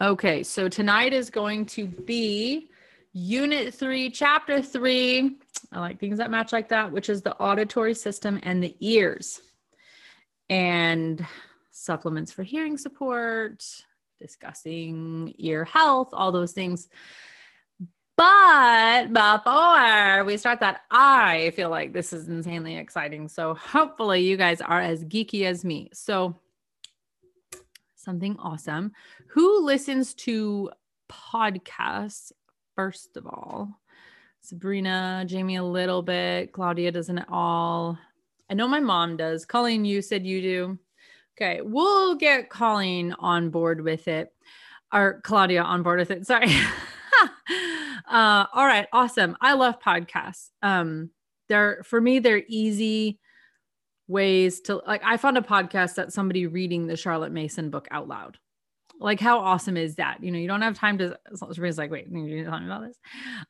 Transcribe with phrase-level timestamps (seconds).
[0.00, 2.68] Okay, so tonight is going to be
[3.12, 5.36] Unit 3, Chapter 3.
[5.70, 9.40] I like things that match like that, which is the auditory system and the ears.
[10.50, 11.24] And
[11.70, 13.64] supplements for hearing support,
[14.18, 16.88] discussing ear health, all those things.
[18.16, 23.28] But before we start that, I feel like this is insanely exciting.
[23.28, 25.90] So hopefully you guys are as geeky as me.
[25.92, 26.40] So
[28.04, 28.92] something awesome.
[29.28, 30.70] Who listens to
[31.10, 32.32] podcasts,
[32.76, 33.80] first of all?
[34.40, 36.52] Sabrina, Jamie, a little bit.
[36.52, 37.98] Claudia doesn't at all.
[38.50, 39.46] I know my mom does.
[39.46, 40.78] Colleen, you said you do.
[41.36, 44.32] Okay, we'll get Colleen on board with it,
[44.92, 46.26] or Claudia on board with it.
[46.26, 46.48] Sorry.
[48.08, 49.36] uh, all right, awesome.
[49.40, 50.50] I love podcasts.
[50.62, 51.10] Um,
[51.48, 53.18] they're for me, they're easy
[54.06, 58.08] ways to like I found a podcast that somebody reading the Charlotte Mason book out
[58.08, 58.38] loud.
[59.00, 60.22] Like how awesome is that?
[60.22, 62.96] You know, you don't have time to everybody's like, wait, you're talking about this.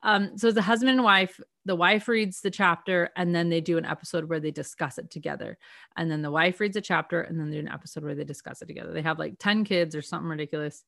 [0.02, 3.76] Um, so the husband and wife, the wife reads the chapter and then they do
[3.76, 5.58] an episode where they discuss it together.
[5.96, 8.24] And then the wife reads a chapter and then they do an episode where they
[8.24, 8.92] discuss it together.
[8.92, 10.82] They have like 10 kids or something ridiculous.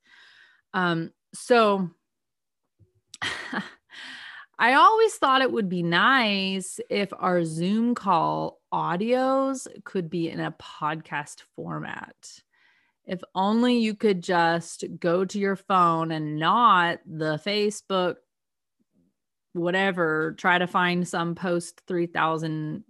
[0.73, 1.91] Um, so
[4.59, 10.39] I always thought it would be nice if our Zoom call audios could be in
[10.39, 12.15] a podcast format.
[13.07, 18.17] If only you could just go to your phone and not the Facebook,
[19.55, 22.85] whatever, try to find some post 3000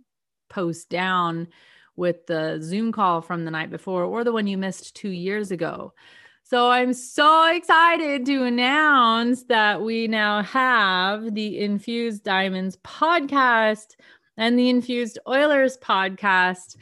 [0.49, 1.47] posts down
[1.95, 5.53] with the Zoom call from the night before or the one you missed two years
[5.53, 5.93] ago.
[6.49, 13.97] So I'm so excited to announce that we now have the Infused Diamonds podcast
[14.37, 16.77] and the Infused Oilers podcast,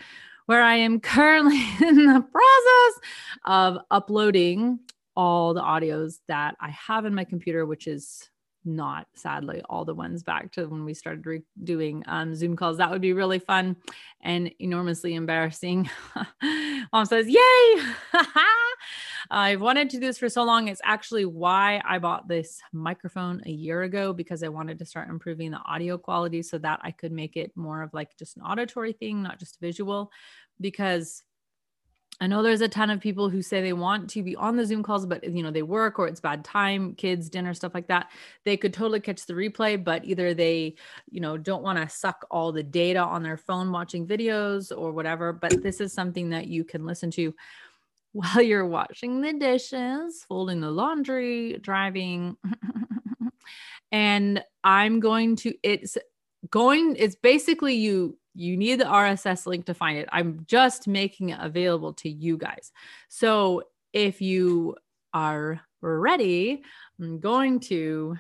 [0.46, 3.00] where I am currently in the process
[3.44, 4.80] of uploading
[5.16, 8.28] all the audios that I have in my computer, which is
[8.64, 12.78] not sadly all the ones back to when we started re- doing um, Zoom calls.
[12.78, 13.76] That would be really fun
[14.20, 15.88] and enormously embarrassing.
[16.92, 17.82] Mom says, Yay!
[19.30, 20.68] I've wanted to do this for so long.
[20.68, 25.08] It's actually why I bought this microphone a year ago because I wanted to start
[25.08, 28.42] improving the audio quality so that I could make it more of like just an
[28.42, 30.10] auditory thing, not just visual.
[30.60, 31.22] Because
[32.20, 34.64] I know there's a ton of people who say they want to be on the
[34.64, 37.88] Zoom calls, but you know, they work or it's bad time, kids, dinner, stuff like
[37.88, 38.10] that.
[38.44, 40.76] They could totally catch the replay, but either they,
[41.10, 44.92] you know, don't want to suck all the data on their phone watching videos or
[44.92, 45.32] whatever.
[45.32, 47.34] But this is something that you can listen to
[48.12, 52.36] while you're washing the dishes, folding the laundry, driving.
[53.92, 55.98] and I'm going to, it's
[56.48, 60.08] going, it's basically you, you need the RSS link to find it.
[60.12, 62.72] I'm just making it available to you guys.
[63.08, 63.62] So
[63.92, 64.76] if you
[65.12, 66.62] are ready,
[67.00, 68.16] I'm going to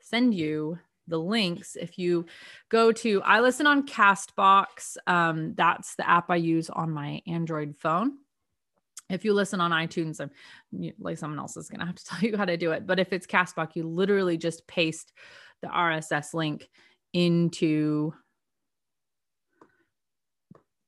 [0.00, 0.78] send you
[1.08, 2.26] the links if you
[2.68, 7.76] go to i listen on castbox um, that's the app i use on my android
[7.78, 8.18] phone
[9.08, 10.30] if you listen on iTunes, I'm
[10.98, 12.86] like someone else is going to have to tell you how to do it.
[12.86, 15.12] But if it's Castbox, you literally just paste
[15.62, 16.68] the RSS link
[17.12, 18.12] into.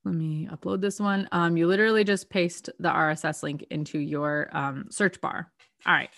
[0.09, 1.29] Let me upload this one.
[1.33, 5.53] Um, you literally just paste the RSS link into your um, search bar.
[5.85, 6.09] All right.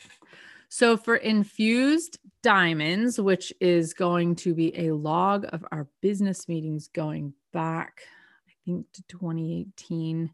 [0.69, 6.87] So for infused diamonds, which is going to be a log of our business meetings
[6.87, 8.03] going back,
[8.49, 10.31] I think to 2018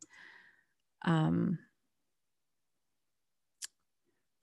[1.06, 1.58] um,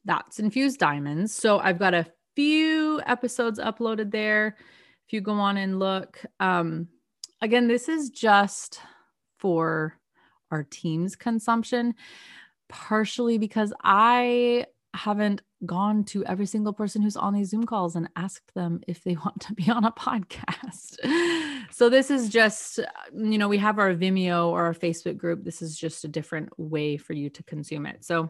[0.05, 1.35] that's infused diamonds.
[1.35, 4.57] So I've got a few episodes uploaded there.
[5.05, 6.87] If you go on and look, um,
[7.43, 8.79] again, this is just
[9.43, 9.99] for
[10.51, 11.95] our team's consumption,
[12.69, 18.07] partially because I haven't gone to every single person who's on these Zoom calls and
[18.15, 20.95] asked them if they want to be on a podcast.
[21.71, 22.79] so this is just,
[23.13, 25.43] you know, we have our Vimeo or our Facebook group.
[25.43, 28.05] This is just a different way for you to consume it.
[28.05, 28.29] So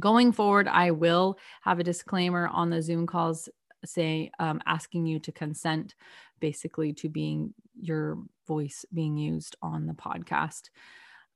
[0.00, 3.50] going forward, I will have a disclaimer on the Zoom calls
[3.84, 5.94] say um, asking you to consent
[6.40, 10.70] basically to being your voice being used on the podcast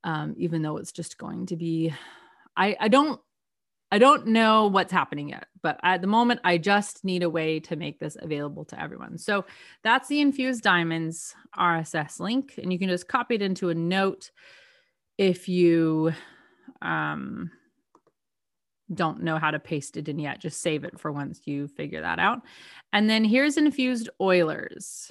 [0.05, 1.93] um, even though it's just going to be
[2.57, 3.21] I, I don't
[3.93, 7.59] I don't know what's happening yet, but at the moment, I just need a way
[7.61, 9.19] to make this available to everyone.
[9.19, 9.45] So
[9.83, 14.31] that's the Infused Diamonds RSS link, and you can just copy it into a note
[15.19, 16.13] if you
[16.81, 17.51] um,
[18.95, 20.41] don't know how to paste it in yet.
[20.41, 22.43] Just save it for once you figure that out.
[22.93, 25.11] And then here's Infused Oilers.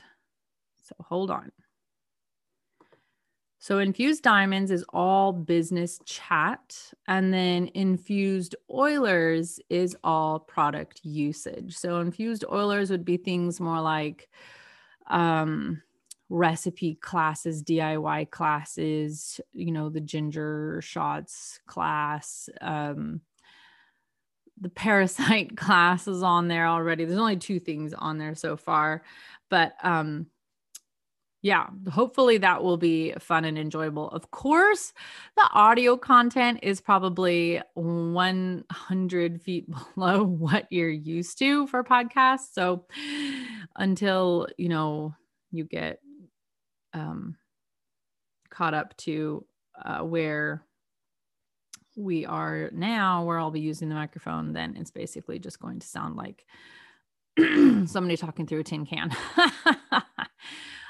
[0.84, 1.52] So hold on.
[3.61, 6.94] So, infused diamonds is all business chat.
[7.07, 11.75] And then infused oilers is all product usage.
[11.75, 14.29] So, infused oilers would be things more like
[15.07, 15.81] um,
[16.29, 22.47] recipe classes, DIY classes, you know, the ginger shots class.
[22.61, 23.19] Um,
[24.61, 27.06] the parasite class is on there already.
[27.06, 29.03] There's only two things on there so far,
[29.50, 30.27] but um,
[31.41, 34.09] yeah, hopefully that will be fun and enjoyable.
[34.09, 34.94] Of course,
[35.38, 42.53] the audio content is probably 100 feet below what you're used to for podcasts.
[42.53, 42.86] So
[43.75, 45.15] until, you know,
[45.51, 46.00] you get
[46.94, 47.38] um,
[48.50, 49.45] caught up to
[49.83, 50.65] uh, where
[51.95, 55.88] we are now, where I'll be using the microphone, then it's basically just going to
[55.88, 56.45] sound like
[57.85, 59.15] somebody talking through a tin can.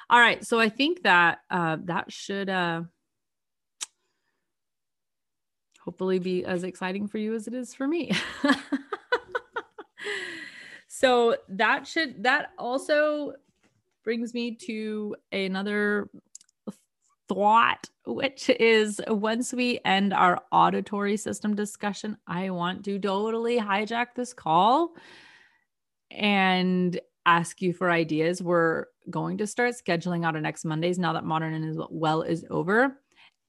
[0.09, 0.45] All right.
[0.45, 2.83] So I think that uh, that should uh,
[5.79, 8.11] hopefully be as exciting for you as it is for me.
[10.87, 13.33] so that should, that also
[14.03, 16.09] brings me to another
[17.27, 24.07] thought, which is once we end our auditory system discussion, I want to totally hijack
[24.15, 24.93] this call
[26.09, 28.41] and ask you for ideas.
[28.41, 32.45] We're going to start scheduling out our next Mondays now that Modern and Well is
[32.49, 32.99] over.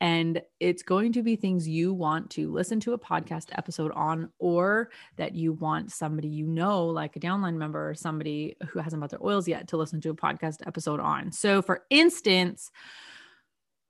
[0.02, 4.30] And it's going to be things you want to listen to a podcast episode on,
[4.38, 9.00] or that you want somebody you know, like a downline member or somebody who hasn't
[9.00, 11.32] bought their oils yet, to listen to a podcast episode on.
[11.32, 12.70] So, for instance,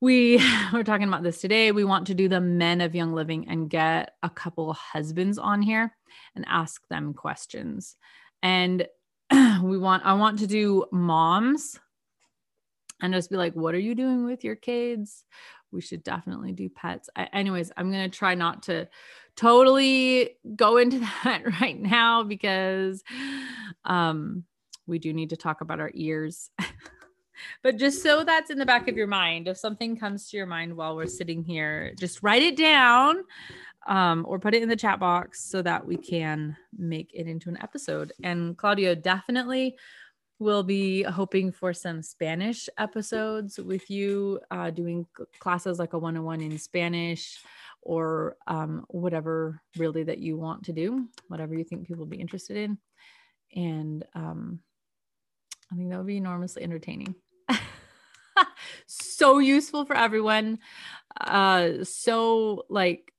[0.00, 0.43] we
[0.73, 1.70] were talking about this today.
[1.70, 5.62] We want to do the men of young living and get a couple husbands on
[5.62, 5.96] here
[6.34, 7.96] and ask them questions.
[8.43, 8.87] And
[9.62, 11.78] we want I want to do moms
[13.02, 15.24] and just be like, what are you doing with your kids?
[15.72, 17.08] We should definitely do pets.
[17.16, 18.88] I, anyways, I'm going to try not to
[19.36, 23.02] totally go into that right now because
[23.84, 24.44] um,
[24.86, 26.50] we do need to talk about our ears.
[27.62, 30.46] but just so that's in the back of your mind, if something comes to your
[30.46, 33.24] mind while we're sitting here, just write it down
[33.90, 37.48] um, or put it in the chat box so that we can make it into
[37.48, 38.12] an episode.
[38.22, 39.76] And Claudia definitely
[40.38, 45.06] will be hoping for some Spanish episodes with you, uh, doing
[45.40, 47.40] classes like a one on one in Spanish
[47.82, 52.20] or um, whatever really that you want to do, whatever you think people will be
[52.20, 52.78] interested in.
[53.56, 54.60] And um,
[55.72, 57.16] I think that would be enormously entertaining.
[58.87, 60.60] so useful for everyone.
[61.20, 63.12] Uh, so like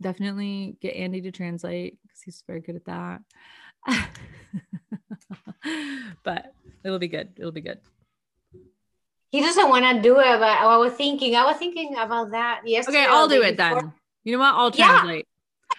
[0.00, 3.20] definitely get Andy to translate because he's very good at that.
[6.22, 6.52] but
[6.84, 7.30] it'll be good.
[7.36, 7.80] It'll be good.
[9.30, 12.62] He doesn't want to do it, but I was thinking, I was thinking about that
[12.64, 13.02] yesterday.
[13.02, 13.82] Okay, I'll do it before.
[13.82, 13.92] then.
[14.24, 14.54] You know what?
[14.54, 15.26] I'll translate.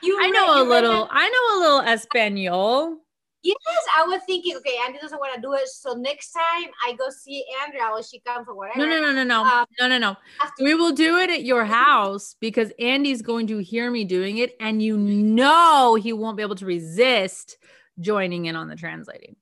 [0.04, 1.08] Yeah, I know a little.
[1.10, 2.98] I know a little Espanol.
[3.48, 5.70] Yes, I was thinking, okay, Andy doesn't want to do it.
[5.70, 8.80] So next time I go see Andrea or she comes or whatever.
[8.80, 9.44] No, no, no, no, no.
[9.44, 10.18] Um, no, no, no.
[10.42, 14.40] After- we will do it at your house because Andy's going to hear me doing
[14.40, 14.58] it.
[14.60, 17.58] And you know he won't be able to resist
[18.02, 19.38] joining in on the translating.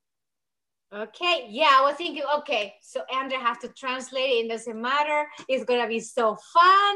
[0.95, 4.45] Okay, yeah, I was thinking, okay, so Andrea has to translate it.
[4.45, 5.27] It doesn't matter.
[5.49, 6.95] It's gonna be so fun.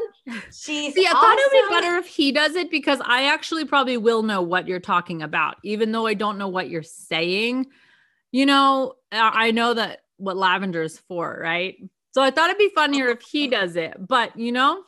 [0.53, 1.19] She's See, I awesome.
[1.19, 4.41] thought it would be better if he does it because I actually probably will know
[4.41, 7.65] what you're talking about, even though I don't know what you're saying.
[8.31, 11.75] You know, I know that what lavender is for, right?
[12.13, 14.81] So I thought it'd be funnier if he does it, but you know,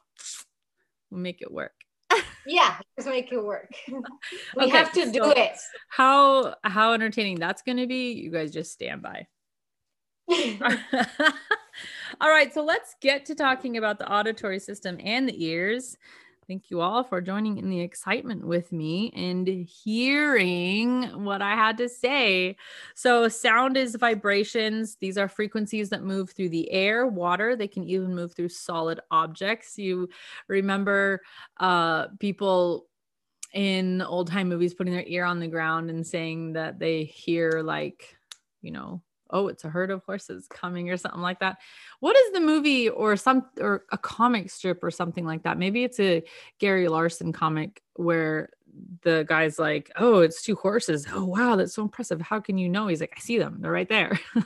[1.10, 1.74] we'll make it work
[2.46, 3.72] yeah let's make it work.
[4.56, 5.58] We okay, have to do it.
[5.90, 9.28] how how entertaining that's going to be you guys just stand by.
[12.22, 15.98] All right so let's get to talking about the auditory system and the ears
[16.52, 21.78] Thank you all for joining in the excitement with me and hearing what I had
[21.78, 22.58] to say.
[22.94, 24.98] So, sound is vibrations.
[25.00, 27.56] These are frequencies that move through the air, water.
[27.56, 29.78] They can even move through solid objects.
[29.78, 30.10] You
[30.50, 31.22] remember
[31.58, 32.88] uh, people
[33.54, 37.62] in old time movies putting their ear on the ground and saying that they hear,
[37.64, 38.14] like,
[38.62, 41.58] you know, oh it's a herd of horses coming or something like that.
[42.00, 45.58] What is the movie or some or a comic strip or something like that?
[45.58, 46.24] Maybe it's a
[46.60, 48.50] gary larson comic where
[49.02, 51.08] the guy's like oh it's two horses.
[51.12, 52.22] Oh wow that's so impressive.
[52.22, 52.88] How can you know?
[52.88, 53.58] He's like i see them.
[53.62, 54.20] They're right there.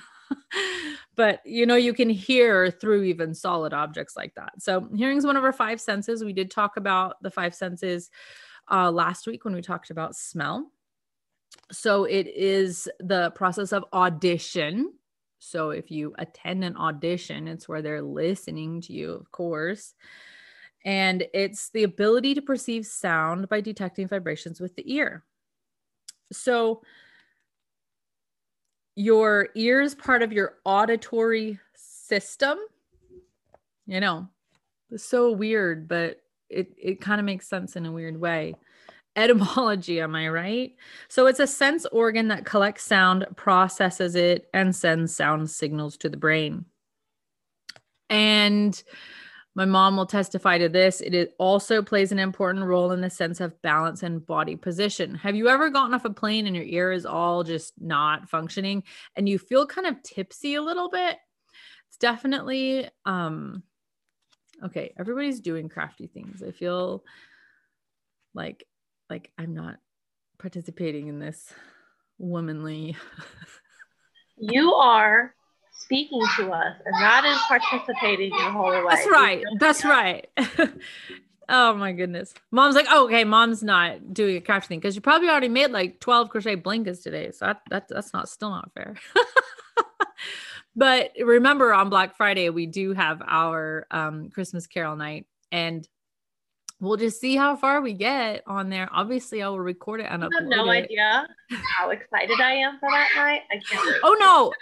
[1.15, 4.61] But you know you can hear through even solid objects like that.
[4.61, 8.11] So hearing is one of our five senses we did talk about the five senses
[8.69, 10.71] uh, last week when we talked about smell
[11.71, 14.91] so it is the process of audition
[15.39, 19.93] So if you attend an audition, it's where they're listening to you, of course.
[20.83, 25.23] And it's the ability to perceive sound by detecting vibrations with the ear.
[26.31, 26.81] So
[28.95, 32.57] your ear is part of your auditory system.
[33.85, 34.27] You know,
[34.89, 38.55] it's so weird, but it, it kind of makes sense in a weird way
[39.15, 40.75] etymology, am I right?
[41.07, 46.09] So it's a sense organ that collects sound, processes it, and sends sound signals to
[46.09, 46.65] the brain.
[48.09, 48.81] And
[49.55, 50.99] my mom will testify to this.
[50.99, 55.15] It also plays an important role in the sense of balance and body position.
[55.15, 58.83] Have you ever gotten off a plane and your ear is all just not functioning
[59.15, 61.17] and you feel kind of tipsy a little bit?
[61.87, 63.63] It's definitely um
[64.63, 66.43] okay, everybody's doing crafty things.
[66.43, 67.03] I feel
[68.33, 68.65] like
[69.09, 69.77] like I'm not
[70.37, 71.53] participating in this
[72.17, 72.95] womanly.
[74.37, 75.33] you are
[75.71, 78.83] speaking to us, and that is participating in whole way.
[78.89, 79.43] That's right.
[79.59, 80.27] That's right.
[81.49, 82.33] oh my goodness.
[82.51, 85.71] Mom's like, oh, okay, mom's not doing a craft thing because you probably already made
[85.71, 87.31] like 12 crochet blankets today.
[87.31, 88.95] So that, that that's not still not fair.
[90.75, 95.25] but remember on Black Friday, we do have our um, Christmas Carol night.
[95.51, 95.87] And
[96.85, 98.89] we'll just see how far we get on there.
[98.91, 100.83] Obviously, I will record it and I have no it.
[100.83, 101.27] idea
[101.77, 103.41] how excited I am for that night.
[103.51, 103.99] I can't.
[104.03, 104.53] oh no,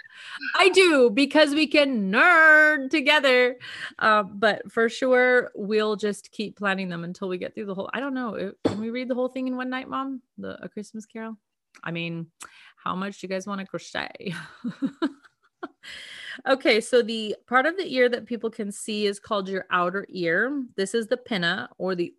[0.56, 3.56] I do because we can nerd together.
[3.98, 7.90] Uh, but for sure, we'll just keep planning them until we get through the whole.
[7.92, 8.52] I don't know.
[8.64, 10.22] Can we read the whole thing in one night, Mom?
[10.38, 11.36] The A Christmas Carol.
[11.82, 12.28] I mean,
[12.76, 14.34] how much do you guys want to crochet?
[16.46, 20.04] Okay, so the part of the ear that people can see is called your outer
[20.08, 20.64] ear.
[20.76, 22.12] This is the pinna or the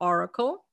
[0.00, 0.66] auricle.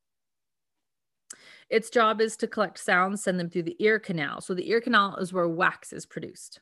[1.70, 4.42] Its job is to collect sounds, send them through the ear canal.
[4.42, 6.60] So the ear canal is where wax is produced.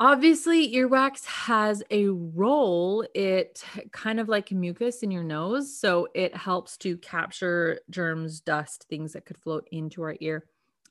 [0.00, 3.06] Obviously, earwax has a role.
[3.14, 5.78] It kind of like mucus in your nose.
[5.78, 10.44] So it helps to capture germs, dust, things that could float into our ear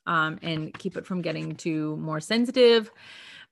[0.06, 2.92] um, and keep it from getting to more sensitive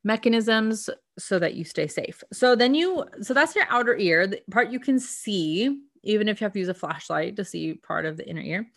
[0.04, 2.24] mechanisms so that you stay safe.
[2.34, 6.42] So then you, so that's your outer ear, the part you can see, even if
[6.42, 8.68] you have to use a flashlight to see part of the inner ear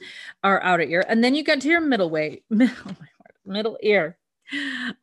[0.43, 1.05] or outer ear.
[1.09, 2.97] And then you get to your middle way, oh God,
[3.47, 4.19] middle ear.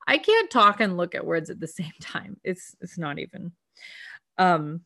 [0.07, 2.37] I can't talk and look at words at the same time.
[2.43, 3.51] It's it's not even.
[4.37, 4.81] Um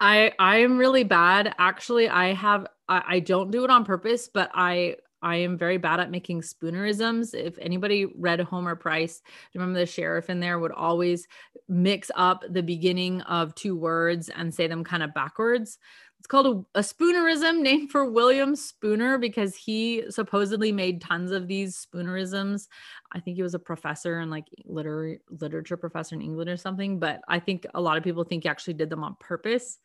[0.00, 1.54] I I am really bad.
[1.58, 5.78] Actually, I have I, I don't do it on purpose, but I I am very
[5.78, 7.34] bad at making spoonerisms.
[7.34, 9.20] If anybody read Homer Price,
[9.54, 11.26] remember the sheriff in there would always
[11.68, 15.78] mix up the beginning of two words and say them kind of backwards.
[16.18, 21.46] It's called a, a, spoonerism, named for William Spooner because he supposedly made tons of
[21.46, 22.66] these spoonerisms.
[23.12, 26.98] I think he was a professor and like literary literature professor in England or something.
[26.98, 29.78] But I think a lot of people think he actually did them on purpose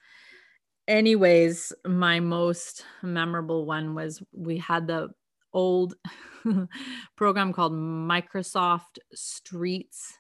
[0.87, 5.09] anyways my most memorable one was we had the
[5.53, 5.95] old
[7.15, 10.17] program called Microsoft Streets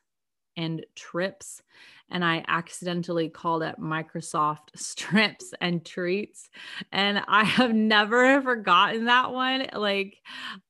[0.55, 1.61] and Trips.
[2.09, 6.49] And I accidentally called it Microsoft Strips and Treats.
[6.91, 9.67] And I have never forgotten that one.
[9.73, 10.17] Like,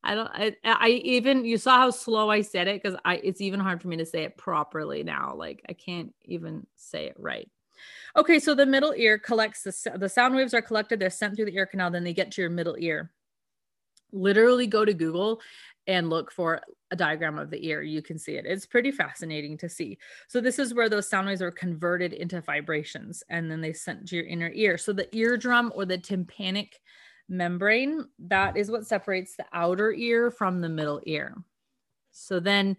[0.03, 3.41] I don't, I, I even, you saw how slow I said it because I, it's
[3.41, 5.36] even hard for me to say it properly now.
[5.36, 7.50] Like, I can't even say it right.
[8.15, 11.46] Okay, so the middle ear collects the, the sound waves are collected, they're sent through
[11.46, 13.12] the ear canal, then they get to your middle ear
[14.13, 15.41] literally go to Google
[15.88, 17.82] and look for a diagram of the ear.
[17.82, 18.46] You can see it.
[18.46, 19.98] It's pretty fascinating to see.
[20.27, 24.08] So this is where those sound waves are converted into vibrations and then they sent
[24.08, 24.77] to your inner ear.
[24.77, 26.79] So the eardrum or the tympanic
[27.27, 31.36] membrane, that is what separates the outer ear from the middle ear.
[32.12, 32.77] So then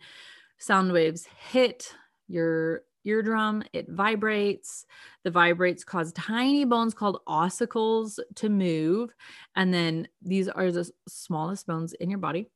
[0.59, 1.93] sound waves hit
[2.29, 4.87] your eardrum, it vibrates.
[5.23, 9.15] The vibrates cause tiny bones called ossicles to move.
[9.57, 12.51] And then these are the smallest bones in your body.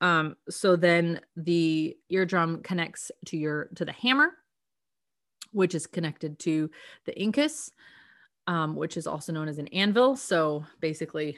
[0.00, 4.30] Um, so then the eardrum connects to your to the hammer,
[5.52, 6.70] which is connected to
[7.04, 7.70] the incus,
[8.46, 10.16] um, which is also known as an anvil.
[10.16, 11.36] So basically,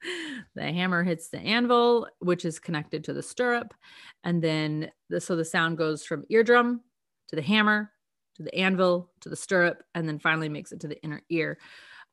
[0.54, 3.74] the hammer hits the anvil, which is connected to the stirrup,
[4.24, 6.80] and then the, so the sound goes from eardrum
[7.28, 7.92] to the hammer,
[8.36, 11.58] to the anvil, to the stirrup, and then finally makes it to the inner ear.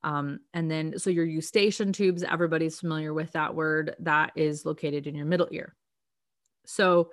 [0.04, 5.08] Um, and then, so your eustachian tubes, everybody's familiar with that word, that is located
[5.08, 5.76] in your middle ear.
[6.66, 7.12] So,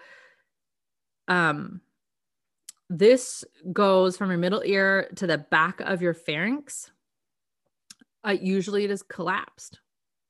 [1.28, 1.80] um,
[2.90, 6.90] this goes from your middle ear to the back of your pharynx.
[8.22, 9.80] Uh, usually it is collapsed.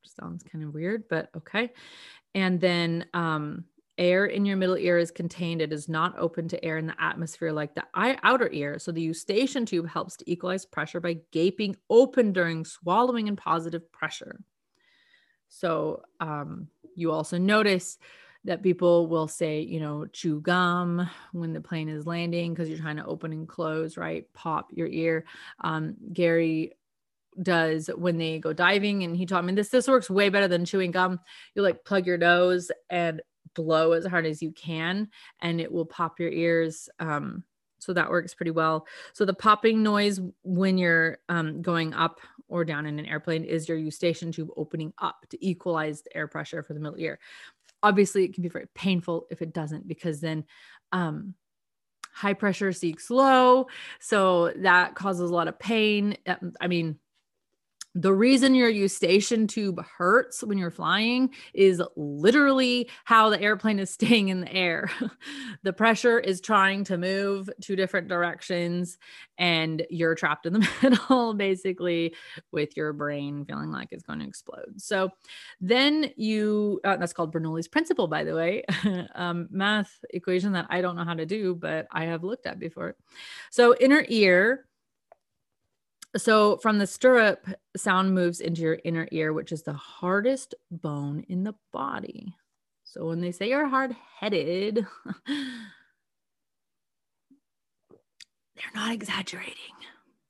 [0.05, 1.73] Sounds kind of weird, but okay.
[2.35, 3.65] And then um,
[4.03, 5.63] air in your middle ear is contained.
[5.63, 8.81] It is not open to air in the atmosphere like the outer ear.
[8.81, 13.91] So the eustachian tube helps to equalize pressure by gaping open during swallowing and positive
[13.93, 14.41] pressure.
[15.49, 16.67] So um,
[16.97, 17.99] you also notice
[18.45, 22.79] that people will say, you know, chew gum when the plane is landing because you're
[22.79, 24.25] trying to open and close, right?
[24.35, 25.25] Pop your ear.
[25.61, 26.73] Um, Gary
[27.41, 30.67] does when they go diving and he taught me this this works way better than
[30.67, 31.19] chewing gum
[31.55, 33.23] you like plug your nose and
[33.55, 35.09] blow as hard as you can
[35.41, 37.45] and it will pop your ears um,
[37.83, 38.87] so that works pretty well.
[39.13, 43.69] So the popping noise when you're um, going up or down in an airplane is
[43.69, 47.19] your eustachian tube opening up to equalize the air pressure for the middle ear.
[47.83, 50.45] Obviously it can be very painful if it doesn't because then
[50.93, 51.35] um,
[52.13, 53.67] high pressure seeks low
[53.99, 56.17] so that causes a lot of pain.
[56.27, 56.99] Um, i mean
[57.95, 63.91] the reason your eustachian tube hurts when you're flying is literally how the airplane is
[64.03, 64.91] staying in the air.
[65.63, 68.99] the pressure is trying to move two different directions,
[69.39, 72.15] and you're trapped in the middle, basically,
[72.51, 74.75] with your brain feeling like it's going to explode.
[74.81, 75.11] So
[75.61, 78.65] then you, uh, that's called Bernoulli's principle, by the way,
[79.15, 82.59] um, math equation that I don't know how to do, but I have looked at
[82.59, 82.97] before.
[83.51, 84.67] So inner ear
[86.17, 91.25] so from the stirrup, sound moves into your inner ear, which is the hardest bone
[91.29, 92.35] in the body.
[92.85, 94.87] So when they say you're hard headed,
[97.87, 99.55] they're not exaggerating.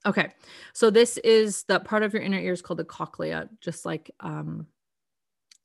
[0.07, 0.33] Okay.
[0.73, 4.11] So this is the part of your inner ear is called the cochlea, just like
[4.21, 4.67] um,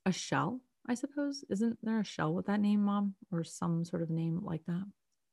[0.05, 1.43] a shell, I suppose.
[1.49, 3.15] Isn't there a shell with that name, mom?
[3.31, 4.85] Or some sort of name like that?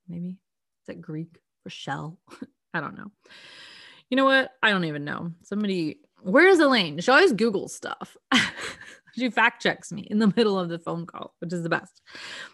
[0.09, 0.29] Maybe.
[0.29, 2.19] Is that Greek for shell?
[2.75, 3.11] I don't know.
[4.15, 4.53] You know what?
[4.63, 5.33] I don't even know.
[5.43, 7.01] Somebody, where's Elaine?
[7.01, 8.17] She always Googles stuff.
[9.17, 12.01] she fact checks me in the middle of the phone call, which is the best.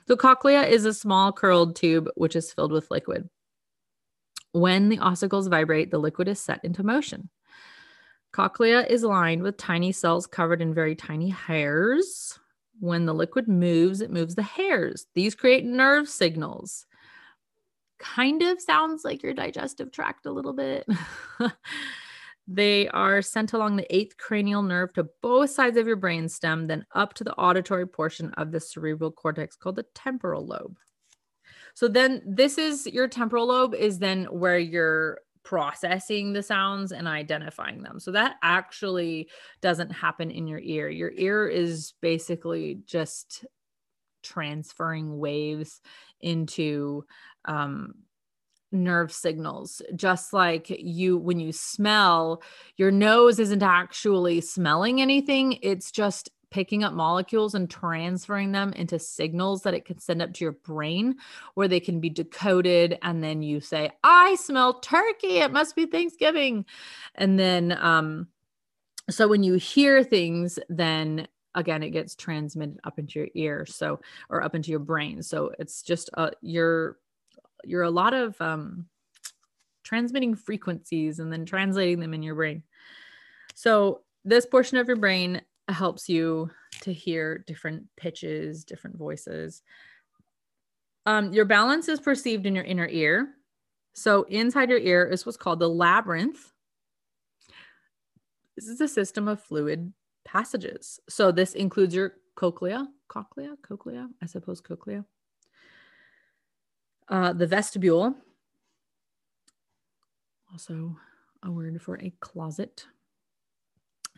[0.09, 3.29] So, cochlea is a small curled tube which is filled with liquid.
[4.53, 7.29] When the ossicles vibrate, the liquid is set into motion.
[8.33, 12.39] Cochlea is lined with tiny cells covered in very tiny hairs.
[12.79, 15.09] When the liquid moves, it moves the hairs.
[15.15, 16.87] These create nerve signals
[18.01, 20.87] kind of sounds like your digestive tract a little bit.
[22.49, 26.67] they are sent along the eighth cranial nerve to both sides of your brain stem,
[26.67, 30.77] then up to the auditory portion of the cerebral cortex called the temporal lobe.
[31.75, 37.09] So then this is your temporal lobe is then where you're processing the sounds and
[37.09, 37.99] identifying them.
[38.01, 39.29] So that actually
[39.61, 40.89] doesn't happen in your ear.
[40.89, 43.45] Your ear is basically just
[44.23, 45.81] transferring waves
[46.21, 47.05] into
[47.45, 47.95] um,
[48.73, 49.83] nerve signals.
[49.95, 52.43] Just like you when you smell
[52.77, 55.59] your nose isn't actually smelling anything.
[55.63, 60.33] It's just picking up molecules and transferring them into signals that it can send up
[60.35, 61.15] to your brain
[61.55, 62.99] where they can be decoded.
[63.03, 65.39] And then you say i smell turkey.
[65.39, 66.65] It must be thanksgiving.
[67.15, 68.29] And then um
[69.09, 74.01] so when you hear things then again it gets transmitted up into your ear so
[74.29, 75.23] or up into your brain.
[75.23, 76.99] So it's just uh your
[77.65, 78.87] you're a lot of um,
[79.85, 82.63] transmitting frequencies and then translating them in your brain.
[83.55, 86.51] So this portion of your brain helps you
[86.83, 89.63] to hear different pitches, different voices.
[91.07, 93.35] Um, your balance is perceived in your inner ear.
[93.95, 96.53] So inside your ear is what's called the labyrinth.
[98.57, 99.93] This is a system of fluid
[100.25, 101.01] passages.
[101.09, 105.05] So this includes your cochlea, cochlea, cochlea, I suppose cochlea.
[107.11, 108.15] Uh, the vestibule,
[110.53, 110.97] also
[111.43, 112.87] a word for a closet.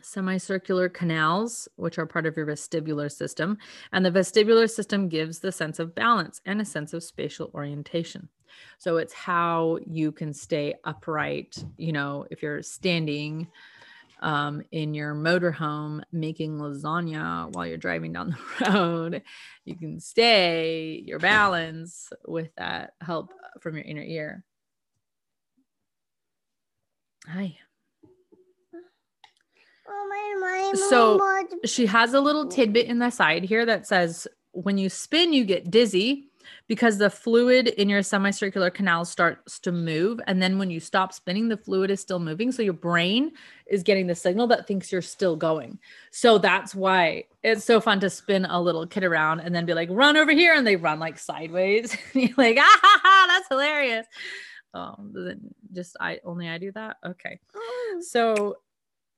[0.01, 3.57] Semicircular canals, which are part of your vestibular system.
[3.93, 8.29] And the vestibular system gives the sense of balance and a sense of spatial orientation.
[8.77, 13.47] So it's how you can stay upright, you know, if you're standing
[14.21, 19.23] um, in your motorhome making lasagna while you're driving down the road.
[19.65, 24.43] You can stay your balance with that help from your inner ear.
[27.27, 27.57] Hi.
[30.75, 31.19] So
[31.65, 35.45] she has a little tidbit in the side here that says when you spin, you
[35.45, 36.29] get dizzy
[36.67, 40.19] because the fluid in your semicircular canal starts to move.
[40.27, 42.51] And then when you stop spinning, the fluid is still moving.
[42.51, 43.31] So your brain
[43.67, 45.79] is getting the signal that thinks you're still going.
[46.11, 49.73] So that's why it's so fun to spin a little kid around and then be
[49.73, 50.53] like, run over here.
[50.53, 51.97] And they run like sideways.
[52.13, 54.07] you're like, ah, ha, ha, that's hilarious.
[54.73, 54.95] Oh,
[55.71, 56.97] just I only I do that.
[57.05, 57.39] Okay.
[57.55, 58.01] Oh.
[58.01, 58.57] So,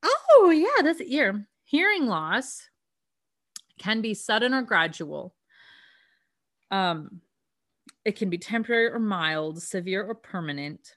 [0.04, 1.48] oh, yeah, that's ear.
[1.64, 2.70] Hearing loss
[3.80, 5.36] can be sudden or gradual
[6.72, 7.22] Um,
[8.06, 10.96] it can be temporary or mild, severe or permanent.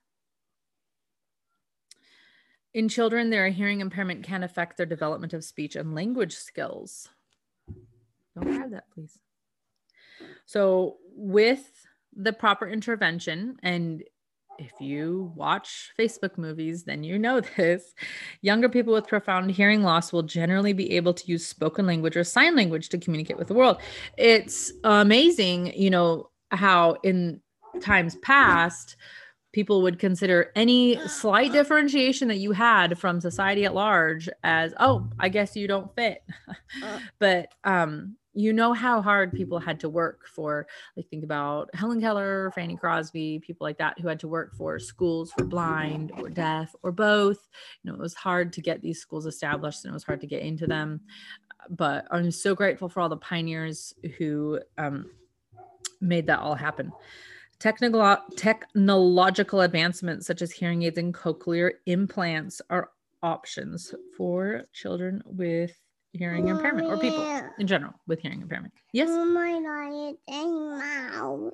[2.74, 7.08] In children, their hearing impairment can affect their development of speech and language skills.
[8.34, 9.18] Don't grab that, please.
[10.44, 14.02] So, with the proper intervention, and
[14.58, 17.94] if you watch Facebook movies, then you know this.
[18.42, 22.24] Younger people with profound hearing loss will generally be able to use spoken language or
[22.24, 23.80] sign language to communicate with the world.
[24.16, 27.40] It's amazing, you know, how in
[27.80, 28.96] times past,
[29.52, 35.08] people would consider any slight differentiation that you had from society at large as, oh,
[35.18, 36.22] I guess you don't fit.
[37.18, 42.00] but um, you know how hard people had to work for like think about helen
[42.00, 46.28] keller fanny crosby people like that who had to work for schools for blind or
[46.28, 47.48] deaf or both.
[47.82, 50.26] You know it was hard to get these schools established and it was hard to
[50.26, 51.00] get into them.
[51.70, 55.10] But i'm so grateful for all the pioneers who um,
[56.00, 56.92] made that all happen
[57.58, 65.76] Technical, technological advancements such as hearing aids and cochlear implants are options for children with
[66.12, 67.26] hearing impairment or people
[67.58, 68.72] in general with hearing impairment.
[68.92, 69.08] Yes.
[69.10, 70.80] Oh, my lion came
[71.12, 71.52] out.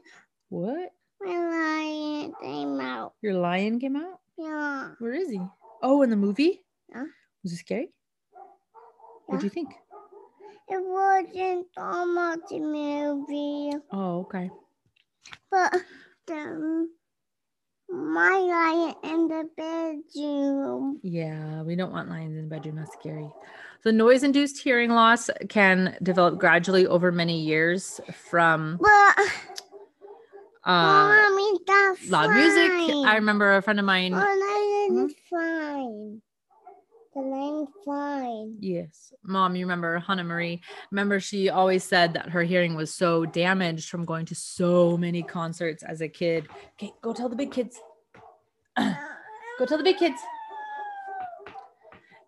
[0.50, 0.92] What?
[1.22, 3.14] My lion came out.
[3.22, 4.20] Your lion came out?
[4.37, 4.90] Yeah.
[4.98, 5.40] Where is he?
[5.83, 6.64] Oh, in the movie?
[6.90, 7.04] Yeah.
[7.42, 7.88] Was it scary?
[9.26, 9.70] What do you think?
[10.68, 14.50] It wasn't so much a movie, Oh, okay.
[15.50, 15.72] but
[16.27, 16.88] the
[17.88, 21.00] my lion in the bedroom.
[21.03, 22.77] Yeah, we don't want lions in the bedroom.
[22.77, 23.29] That's scary.
[23.83, 28.00] The noise induced hearing loss can develop gradually over many years
[28.31, 29.18] from But
[30.64, 31.59] uh, mommy,
[32.09, 32.37] loud fine.
[32.37, 32.96] music.
[33.07, 34.14] I remember a friend of mine.
[34.14, 36.22] Oh, lion is fine.
[37.14, 38.57] The lion's fine.
[38.59, 39.12] Yes.
[39.22, 40.61] Mom, you remember Hannah Marie?
[40.90, 45.22] Remember, she always said that her hearing was so damaged from going to so many
[45.22, 46.48] concerts as a kid.
[46.72, 47.81] Okay, go tell the big kids.
[48.77, 50.20] go tell the big kids.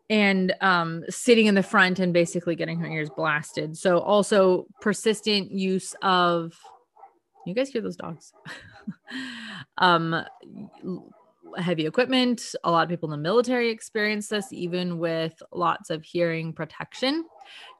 [0.08, 3.76] And um, sitting in the front and basically getting her ears blasted.
[3.76, 6.56] So, also persistent use of,
[7.44, 8.32] you guys hear those dogs?
[9.78, 10.24] um,
[11.58, 12.54] heavy equipment.
[12.64, 17.24] A lot of people in the military experience this, even with lots of hearing protection.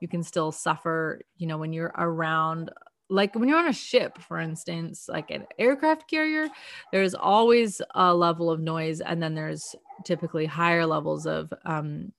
[0.01, 2.71] You can still suffer, you know, when you're around,
[3.09, 6.49] like when you're on a ship, for instance, like an aircraft carrier,
[6.93, 9.75] there's always a level of noise, and then there's
[10.05, 12.13] typically higher levels of um,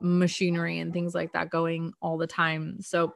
[0.00, 2.78] machinery and things like that going all the time.
[2.80, 3.14] So,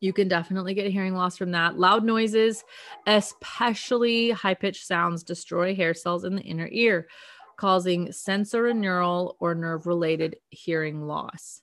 [0.00, 1.78] you can definitely get hearing loss from that.
[1.78, 2.64] Loud noises,
[3.06, 7.06] especially high pitched sounds, destroy hair cells in the inner ear,
[7.56, 11.62] causing sensorineural or nerve related hearing loss.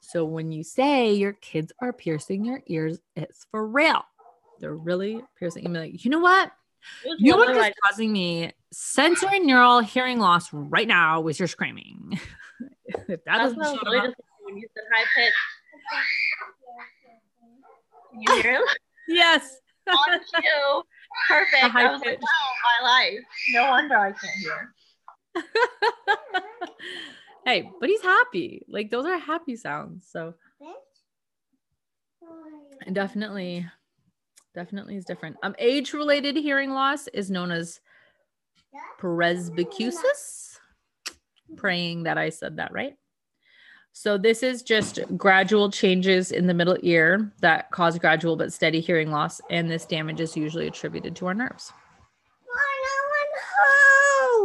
[0.00, 4.02] So when you say your kids are piercing your ears, it's for real.
[4.60, 5.64] They're really piercing.
[5.64, 6.52] You're like, you know what?
[7.04, 11.38] It You know one what is causing me sensory neural hearing loss right now was
[11.38, 12.18] your screaming.
[12.86, 15.04] if that That's doesn't what I was shut 'em really up- when you said high
[15.14, 15.32] pitch.
[18.10, 18.62] Can you hear him?
[19.08, 19.58] yes.
[19.88, 20.82] On cue.
[21.28, 21.74] Perfect.
[21.74, 23.24] I was like, wow, my life.
[23.50, 24.74] No wonder I can't hear.
[27.46, 28.62] hey, but he's happy.
[28.68, 30.06] Like those are happy sounds.
[30.10, 30.34] So
[32.86, 33.66] and definitely,
[34.54, 35.36] definitely is different.
[35.42, 37.80] Um, age-related hearing loss is known as
[39.00, 40.56] presbycusis.
[41.56, 42.94] Praying that I said that right.
[43.92, 48.80] So this is just gradual changes in the middle ear that cause gradual but steady
[48.80, 51.72] hearing loss, and this damage is usually attributed to our nerves.
[52.48, 52.88] Oh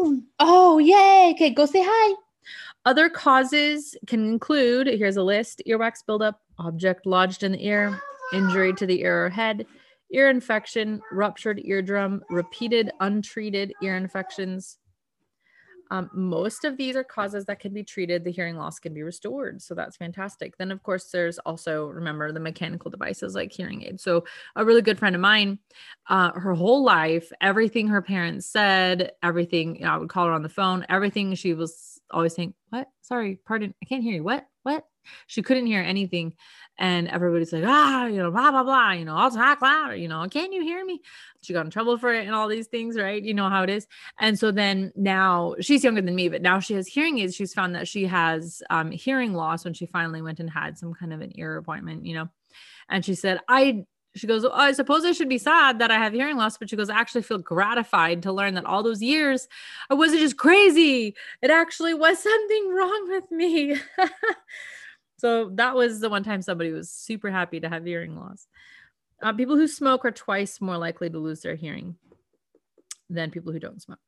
[0.03, 0.25] home.
[0.39, 1.32] Oh, yay.
[1.36, 2.15] Okay, go say hi.
[2.86, 7.99] Other causes can include here's a list earwax buildup, object lodged in the ear,
[8.34, 9.65] injury to the ear or head,
[10.12, 14.79] ear infection, ruptured eardrum, repeated untreated ear infections.
[15.91, 18.24] Um, most of these are causes that can be treated.
[18.24, 19.62] The hearing loss can be restored.
[19.62, 20.58] So that's fantastic.
[20.58, 24.04] Then, of course, there's also, remember, the mechanical devices like hearing aids.
[24.04, 24.24] So,
[24.56, 25.60] a really good friend of mine,
[26.10, 30.34] uh, her whole life, everything her parents said, everything, you know, I would call her
[30.34, 32.88] on the phone, everything she was always saying, What?
[33.02, 34.24] Sorry, pardon, I can't hear you.
[34.24, 34.46] What?
[34.63, 34.86] What?
[35.28, 36.34] She couldn't hear anything.
[36.80, 40.08] And everybody's like, ah, you know, blah, blah, blah, you know, I'll talk louder, you
[40.08, 41.02] know, can't you hear me?
[41.44, 43.22] She got in trouble for it and all these things, right?
[43.22, 43.86] You know how it is.
[44.20, 47.36] And so then now she's younger than me, but now she has hearing aids.
[47.36, 50.94] She's found that she has um, hearing loss when she finally went and had some
[50.96, 52.30] kind of an ear appointment, you know.
[52.89, 53.86] And she said, I
[54.16, 56.70] she goes, oh, I suppose I should be sad that I have hearing loss, but
[56.70, 59.48] she goes, I actually feel gratified to learn that all those years
[59.89, 61.16] I wasn't just crazy.
[61.42, 63.76] It actually was something wrong with me.
[65.23, 68.45] so that was the one time somebody was super happy to have hearing loss.
[69.21, 71.95] Uh, people who smoke are twice more likely to lose their hearing
[73.09, 73.99] than people who don't smoke.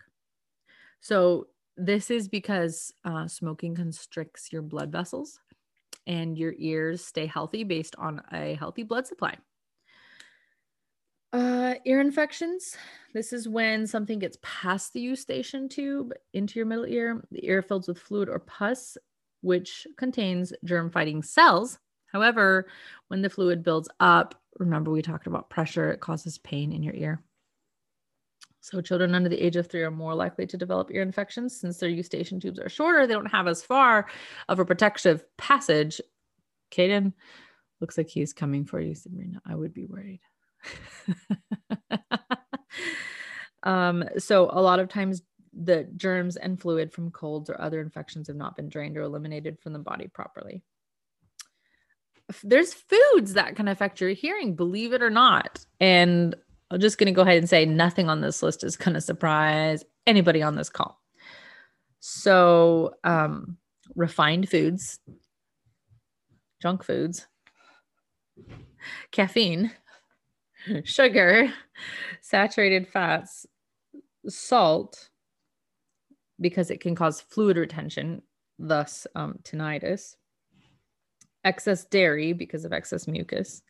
[1.00, 1.48] So,
[1.78, 5.40] this is because uh, smoking constricts your blood vessels
[6.06, 9.38] and your ears stay healthy based on a healthy blood supply.
[11.32, 12.76] Uh, ear infections.
[13.14, 17.26] This is when something gets past the eustachian tube into your middle ear.
[17.32, 18.98] The ear fills with fluid or pus,
[19.46, 21.78] which contains germ fighting cells.
[22.08, 22.68] However,
[23.10, 26.96] when the fluid builds up, remember we talked about pressure, it causes pain in your
[26.96, 27.22] ear.
[28.62, 31.78] So, children under the age of three are more likely to develop ear infections since
[31.78, 33.06] their eustachian tubes are shorter.
[33.06, 34.08] They don't have as far
[34.50, 36.02] of a protective passage.
[36.72, 37.14] Caden
[37.80, 39.40] looks like he's coming for you, Sabrina.
[39.46, 40.22] I would be worried.
[43.64, 45.22] um, so, a lot of times,
[45.56, 49.58] the germs and fluid from colds or other infections have not been drained or eliminated
[49.62, 50.64] from the body properly.
[52.44, 55.66] There's foods that can affect your hearing, believe it or not.
[55.80, 56.36] And
[56.72, 59.02] I'm just going to go ahead and say nothing on this list is going to
[59.02, 61.02] surprise anybody on this call.
[62.00, 63.58] So, um,
[63.96, 65.00] refined foods,
[66.62, 67.28] junk foods,
[69.12, 69.72] caffeine,
[70.84, 71.54] sugar,
[72.22, 73.46] saturated fats,
[74.28, 75.10] salt,
[76.40, 78.22] because it can cause fluid retention,
[78.60, 80.16] thus um, tinnitus,
[81.44, 83.62] excess dairy because of excess mucus,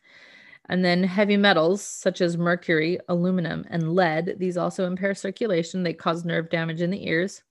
[0.68, 4.36] and then heavy metals such as mercury, aluminum, and lead.
[4.38, 5.82] These also impair circulation.
[5.82, 7.42] They cause nerve damage in the ears.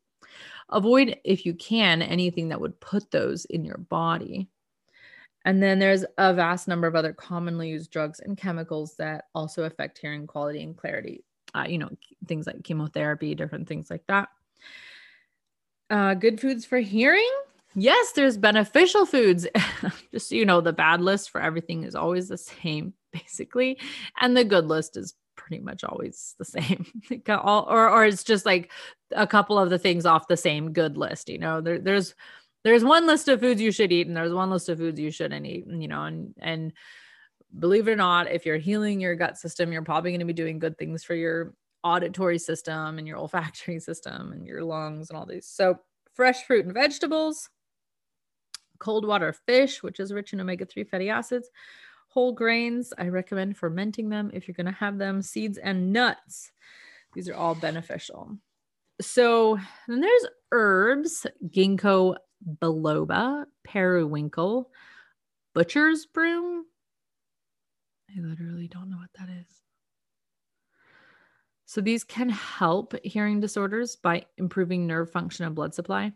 [0.70, 4.50] Avoid, if you can, anything that would put those in your body.
[5.46, 9.64] And then there's a vast number of other commonly used drugs and chemicals that also
[9.64, 11.24] affect hearing quality and clarity.
[11.54, 11.90] Uh, you know,
[12.28, 14.28] things like chemotherapy, different things like that.
[15.96, 17.32] Uh, good foods for hearing
[17.76, 19.46] Yes, there's beneficial foods.
[20.12, 23.78] Just so you know, the bad list for everything is always the same, basically.
[24.20, 26.86] And the good list is pretty much always the same.
[27.28, 28.72] or, or it's just like
[29.12, 31.28] a couple of the things off the same good list.
[31.28, 32.16] You know, there, there's
[32.64, 35.12] there's one list of foods you should eat, and there's one list of foods you
[35.12, 35.66] shouldn't eat.
[35.68, 36.74] You know, and and
[37.60, 40.34] believe it or not, if you're healing your gut system, you're probably going to be
[40.34, 41.54] doing good things for your
[41.86, 45.48] auditory system and your olfactory system and your lungs and all these.
[45.48, 45.80] So
[46.14, 47.50] fresh fruit and vegetables
[48.80, 51.50] cold water fish, which is rich in omega 3 fatty acids.
[52.10, 55.22] Whole grains, I recommend fermenting them if you're going to have them.
[55.22, 56.52] Seeds and nuts,
[57.14, 58.38] these are all beneficial.
[59.02, 62.16] So then there's herbs ginkgo
[62.62, 64.70] biloba, periwinkle,
[65.54, 66.66] butcher's broom.
[68.10, 69.65] I literally don't know what that is.
[71.66, 76.14] So these can help hearing disorders by improving nerve function and blood supply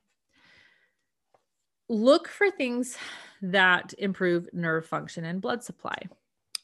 [1.89, 2.97] look for things
[3.41, 5.97] that improve nerve function and blood supply.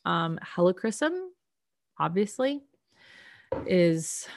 [0.06, 1.30] Um, helichrysum,
[2.00, 2.62] obviously,
[3.66, 4.28] is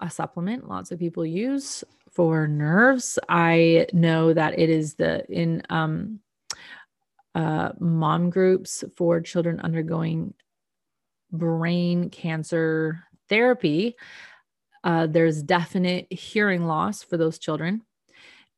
[0.00, 3.18] a supplement lots of people use for nerves.
[3.28, 6.20] I know that it is the in um,
[7.34, 10.32] uh, mom groups for children undergoing
[11.32, 13.96] brain cancer therapy.
[14.84, 17.82] Uh, there's definite hearing loss for those children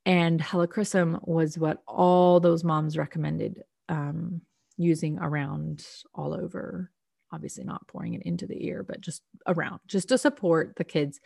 [0.08, 4.40] and helichrysum was what all those moms recommended um,
[4.78, 6.90] using around all over
[7.30, 11.20] obviously not pouring it into the ear but just around just to support the kids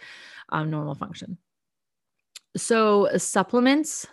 [0.48, 1.38] um, normal function
[2.56, 4.04] so supplements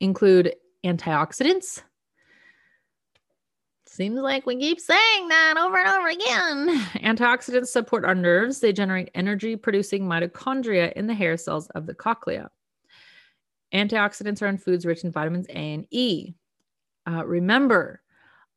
[0.00, 1.82] include antioxidants
[3.98, 6.86] Seems like we keep saying that over and over again.
[7.16, 8.60] Antioxidants support our nerves.
[8.60, 12.48] They generate energy producing mitochondria in the hair cells of the cochlea.
[13.74, 16.34] Antioxidants are in foods rich in vitamins A and E.
[17.10, 18.00] Uh, remember,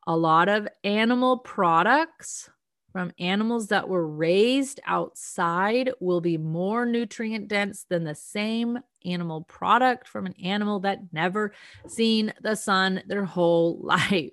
[0.05, 2.47] a lot of animal products
[2.91, 9.41] from animals that were raised outside will be more nutrient dense than the same animal
[9.41, 11.51] product from an animal that never
[11.87, 14.29] seen the sun their whole life.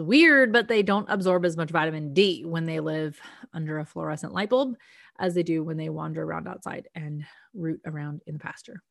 [0.00, 3.20] It's weird, but they don't absorb as much vitamin D when they live
[3.52, 4.78] under a fluorescent light bulb
[5.18, 8.82] as they do when they wander around outside and root around in the pasture.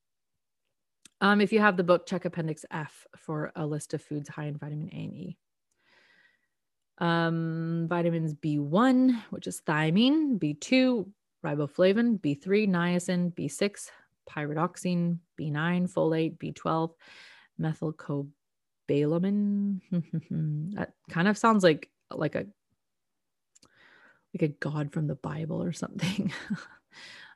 [1.19, 4.45] Um, if you have the book, check Appendix F for a list of foods high
[4.45, 5.37] in vitamin A and E.
[6.99, 11.09] Um, vitamins B1, which is thiamine, B2,
[11.43, 13.87] riboflavin, B3, niacin, B6,
[14.29, 16.91] pyridoxine, B9, folate, B12,
[17.59, 18.29] methylcobalamin.
[20.75, 22.45] that kind of sounds like like a
[24.33, 26.31] like a god from the Bible or something.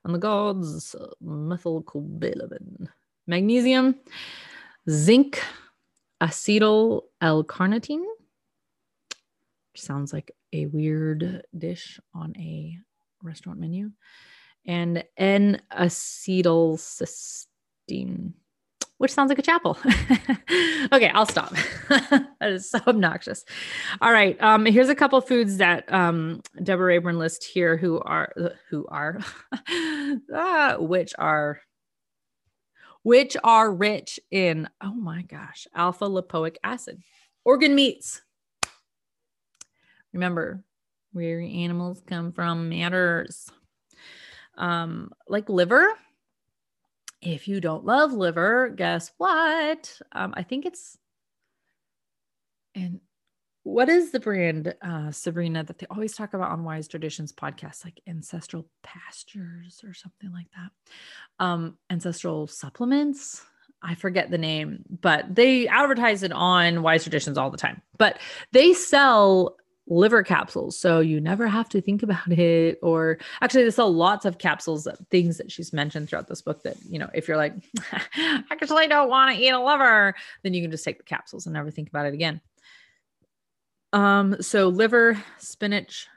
[0.03, 2.87] and the gods, methylcobalamin
[3.27, 3.95] magnesium,
[4.89, 5.41] zinc,
[6.21, 8.03] acetyl L-carnitine,
[9.75, 12.77] sounds like a weird dish on a
[13.21, 13.91] restaurant menu,
[14.65, 18.33] and N acetylcysteine,
[18.97, 19.77] which sounds like a chapel.
[20.91, 21.53] okay, I'll stop.
[21.89, 23.43] that is so obnoxious.
[24.01, 28.33] All right, um, here's a couple foods that um, Deborah Raybern lists here, who are
[28.69, 29.19] who are,
[30.33, 31.59] uh, which are
[33.03, 37.01] which are rich in, oh my gosh, alpha lipoic acid.
[37.43, 38.21] Organ meats.
[40.13, 40.63] Remember,
[41.11, 43.49] where animals come from matters.
[44.57, 45.87] Um, like liver.
[47.25, 49.99] If you don't love liver, guess what?
[50.11, 50.97] Um, I think it's
[52.75, 52.99] and
[53.63, 57.85] what is the brand, uh, Sabrina, that they always talk about on Wise Traditions podcast,
[57.85, 61.45] like ancestral pastures or something like that?
[61.45, 63.45] Um, ancestral supplements.
[63.81, 67.81] I forget the name, but they advertise it on Wise Traditions all the time.
[67.97, 68.19] But
[68.51, 69.55] they sell
[69.87, 72.79] liver capsules, so you never have to think about it.
[72.81, 76.63] Or actually, they sell lots of capsules, of things that she's mentioned throughout this book.
[76.63, 77.53] That you know, if you're like,
[77.91, 81.45] I actually don't want to eat a liver, then you can just take the capsules
[81.45, 82.41] and never think about it again.
[83.91, 86.07] Um, so liver, spinach,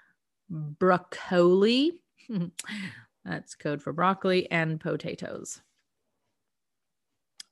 [0.49, 2.01] broccoli.
[3.25, 5.61] That's code for broccoli and potatoes.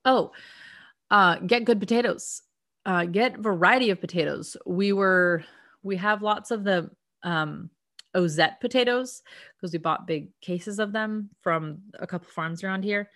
[0.05, 0.33] Oh,
[1.11, 2.43] uh, get good potatoes.
[2.87, 4.57] Uh, get variety of potatoes.
[4.67, 5.45] We were
[5.85, 6.91] we have lots of the
[7.23, 7.71] um,
[8.15, 9.23] Ozette potatoes
[9.57, 13.11] because we bought big cases of them from a couple farms around here.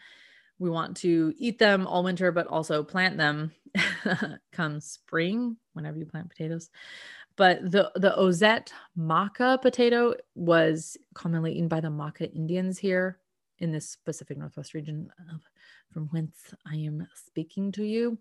[0.60, 3.52] We want to eat them all winter, but also plant them
[4.52, 6.70] come spring whenever you plant potatoes.
[7.36, 13.18] But the the Ozette Makah potato was commonly eaten by the Makah Indians here
[13.60, 15.40] in this Pacific Northwest region of,
[15.92, 18.18] from whence I am speaking to you.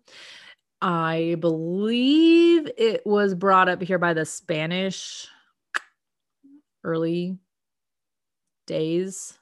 [0.82, 5.28] I believe it was brought up here by the Spanish
[6.84, 7.38] early
[8.68, 9.38] days.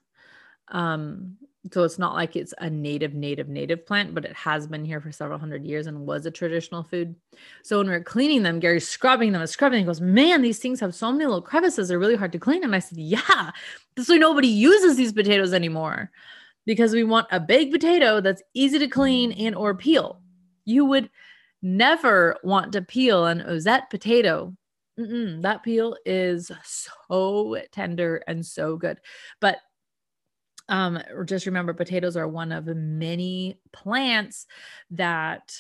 [0.70, 1.38] Um,
[1.72, 5.02] so it's not like it's a native, native, native plant, but it has been here
[5.02, 7.16] for several hundred years and was a traditional food.
[7.64, 9.80] So when we are cleaning them, Gary's scrubbing them and scrubbing.
[9.80, 11.88] He goes, "Man, these things have so many little crevices.
[11.88, 13.52] They're really hard to clean." And I said, "Yeah,
[13.96, 16.12] this way nobody uses these potatoes anymore,
[16.66, 20.22] because we want a baked potato that's easy to clean and or peel.
[20.66, 21.10] You would
[21.66, 24.56] never want to peel an Ozette potato."
[25.00, 28.98] Mm-mm, that peel is so tender and so good.
[29.42, 29.58] But
[30.70, 34.48] um, just remember, potatoes are one of many plants
[34.92, 35.54] that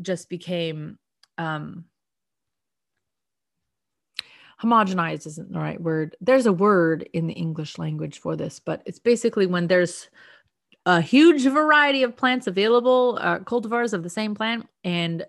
[0.00, 0.98] just became
[1.38, 1.86] um,
[4.62, 6.16] homogenized isn't the right word.
[6.20, 10.08] There's a word in the English language for this, but it's basically when there's
[10.86, 15.24] a huge variety of plants available, uh, cultivars of the same plant, and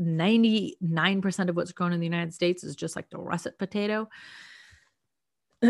[0.00, 4.08] 99% of what's grown in the United States is just like the russet potato.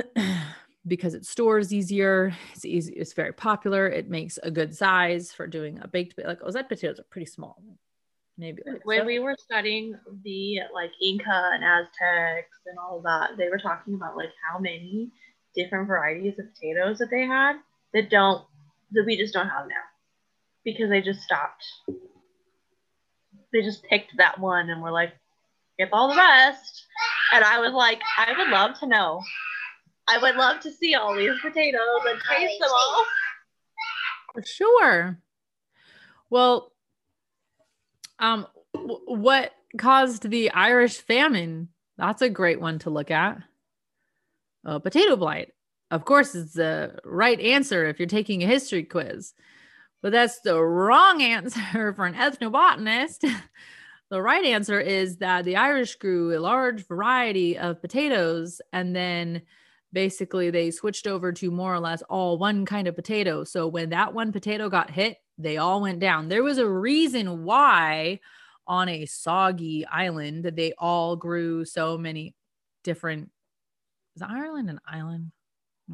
[0.87, 2.35] because it stores easier.
[2.55, 2.95] It's easy.
[2.95, 3.87] It's very popular.
[3.89, 6.19] It makes a good size for doing a baked.
[6.25, 7.63] Like Ozette potatoes are pretty small.
[8.39, 9.05] Maybe like when so.
[9.05, 14.17] we were studying the like Inca and Aztecs and all that, they were talking about
[14.17, 15.11] like how many
[15.55, 17.57] different varieties of potatoes that they had
[17.93, 18.45] that don't
[18.93, 19.75] that we just don't have now
[20.65, 21.65] because they just stopped.
[23.53, 25.13] They just picked that one and were like,
[25.79, 26.87] "Get all the rest."
[27.33, 29.23] And I was like, I would love to know
[30.11, 33.07] I would love to see all these potatoes and taste them all.
[34.35, 35.19] For sure.
[36.29, 36.73] Well,
[38.19, 41.69] um, w- what caused the Irish famine?
[41.97, 43.39] That's a great one to look at.
[44.65, 45.53] Uh, potato blight.
[45.93, 49.33] Of course, it's the right answer if you're taking a history quiz,
[50.03, 53.31] but that's the wrong answer for an ethnobotanist.
[54.11, 59.43] the right answer is that the Irish grew a large variety of potatoes and then
[59.93, 63.45] basically they switched over to more or less all one kind of potato.
[63.45, 66.29] So when that one potato got hit, they all went down.
[66.29, 68.21] There was a reason why
[68.67, 72.35] on a soggy island they all grew so many
[72.85, 73.31] different
[74.17, 75.33] is Ireland an island?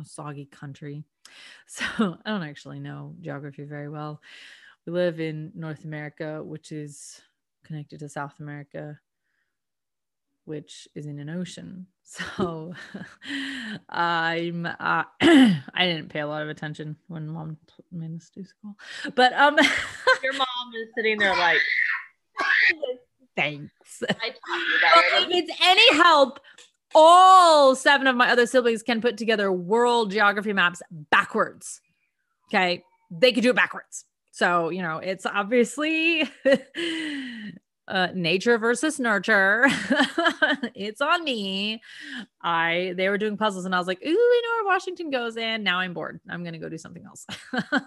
[0.01, 1.05] A soggy country.
[1.67, 1.85] So
[2.25, 4.21] I don't actually know geography very well.
[4.87, 7.21] We live in North America, which is
[7.65, 9.01] connected to South America
[10.47, 11.87] which is in an ocean.
[12.09, 12.73] So
[13.89, 18.45] I'm uh, I didn't pay a lot of attention when mom told me to do
[18.45, 18.77] school.
[19.17, 19.59] But um
[20.23, 21.59] your mom is sitting there like
[23.35, 24.05] thanks.
[24.09, 25.27] I taught you that.
[25.29, 26.39] if it's any help,
[26.95, 31.81] all seven of my other siblings can put together world geography maps backwards.
[32.49, 32.85] Okay.
[33.11, 34.05] They could do it backwards.
[34.33, 36.29] So, you know, it's obviously
[37.89, 39.65] uh, nature versus nurture.
[40.75, 41.81] it's on me.
[42.43, 45.37] I they were doing puzzles and I was like, ooh, I know where Washington goes,
[45.37, 46.21] and now I'm bored.
[46.29, 47.27] I'm gonna go do something else.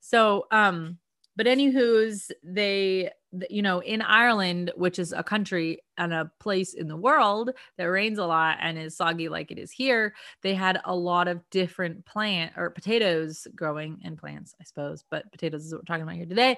[0.00, 0.98] so um,
[1.36, 3.12] but anywho's they th-
[3.50, 7.84] you know, in Ireland, which is a country and a place in the world that
[7.84, 11.40] rains a lot and is soggy like it is here, they had a lot of
[11.50, 16.04] different plant or potatoes growing and plants, I suppose, but potatoes is what we're talking
[16.04, 16.56] about here today.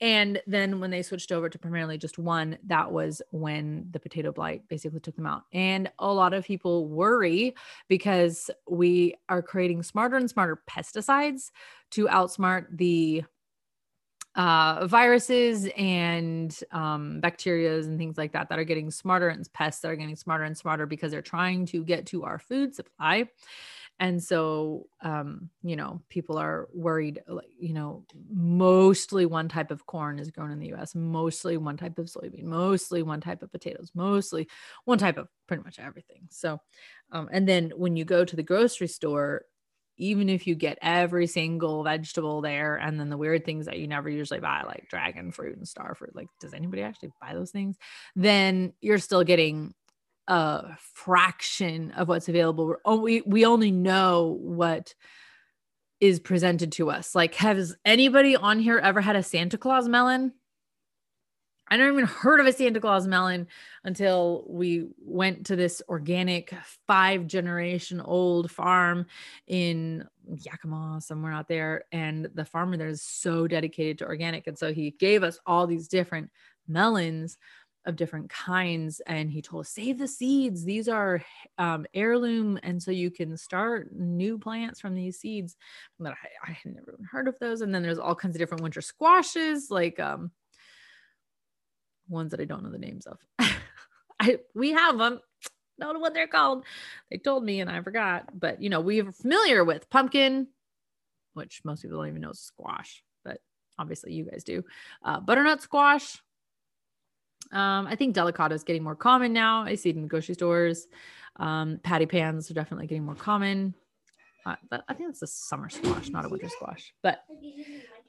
[0.00, 4.30] And then when they switched over to primarily just one, that was when the potato
[4.30, 5.42] blight basically took them out.
[5.52, 7.54] And a lot of people worry
[7.88, 11.50] because we are creating smarter and smarter pesticides
[11.92, 13.24] to outsmart the
[14.34, 19.82] uh, viruses and um, bacterias and things like that that are getting smarter and pests
[19.82, 23.28] that are getting smarter and smarter because they're trying to get to our food supply.
[24.00, 29.86] And so, um, you know, people are worried, like, you know, mostly one type of
[29.86, 33.52] corn is grown in the US, mostly one type of soybean, mostly one type of
[33.52, 34.48] potatoes, mostly
[34.86, 36.26] one type of pretty much everything.
[36.30, 36.58] So,
[37.12, 39.42] um, and then when you go to the grocery store,
[39.96, 43.86] even if you get every single vegetable there and then the weird things that you
[43.86, 47.50] never usually buy like dragon fruit and star fruit like does anybody actually buy those
[47.50, 47.76] things?
[48.16, 49.74] Then you're still getting
[50.28, 52.76] a fraction of what's available.
[52.86, 54.94] We we only know what
[56.00, 57.14] is presented to us.
[57.14, 60.32] Like has anybody on here ever had a santa claus melon
[61.72, 63.48] I never even heard of a Santa Claus melon
[63.82, 66.52] until we went to this organic
[66.86, 69.06] five generation old farm
[69.46, 71.84] in Yakima, somewhere out there.
[71.90, 74.46] And the farmer there is so dedicated to organic.
[74.48, 76.28] And so he gave us all these different
[76.68, 77.38] melons
[77.86, 79.00] of different kinds.
[79.06, 80.64] And he told us, save the seeds.
[80.64, 81.22] These are
[81.56, 82.60] um, heirloom.
[82.62, 85.56] And so you can start new plants from these seeds.
[85.98, 87.62] But I, I had never even heard of those.
[87.62, 90.32] And then there's all kinds of different winter squashes, like, um,
[92.12, 93.18] ones that I don't know the names of.
[94.20, 95.20] I we have them.
[95.80, 96.64] Don't know what they're called.
[97.10, 98.38] They told me and I forgot.
[98.38, 100.46] But you know, we're familiar with pumpkin,
[101.34, 103.38] which most people don't even know squash, but
[103.78, 104.62] obviously you guys do.
[105.04, 106.22] Uh, butternut squash.
[107.50, 109.62] Um, I think delicata is getting more common now.
[109.64, 110.86] I see it in the grocery stores.
[111.36, 113.74] Um, patty pans are definitely getting more common.
[114.44, 114.56] Uh,
[114.88, 116.92] I think it's a summer squash, not a winter squash.
[117.02, 117.24] But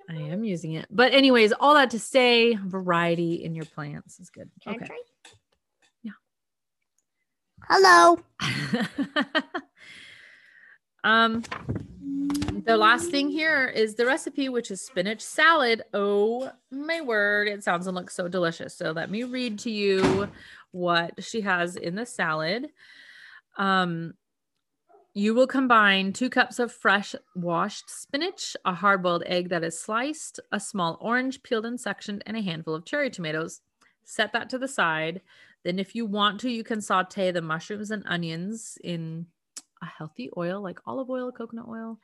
[0.10, 0.88] I am using it.
[0.89, 4.49] But anyways, all that to say, variety in your plants is good.
[4.62, 4.88] Can okay.
[6.04, 6.12] Yeah.
[7.68, 8.20] Hello.
[11.04, 11.43] um
[12.66, 15.84] the last thing here is the recipe, which is spinach salad.
[15.93, 18.76] Oh my word, it sounds and looks so delicious.
[18.76, 20.30] So let me read to you
[20.72, 22.68] what she has in the salad.
[23.58, 24.14] Um,
[25.14, 29.80] you will combine two cups of fresh washed spinach, a hard boiled egg that is
[29.80, 33.61] sliced, a small orange peeled and sectioned, and a handful of cherry tomatoes.
[34.03, 35.22] Set that to the side.
[35.64, 39.28] Then, if you want to, you can saute the mushrooms and onions in
[39.82, 41.99] a healthy oil like olive oil, coconut oil.